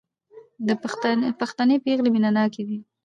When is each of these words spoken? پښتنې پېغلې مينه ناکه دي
پښتنې 1.39 1.75
پېغلې 1.83 2.09
مينه 2.13 2.29
ناکه 2.37 2.63
دي 2.67 2.77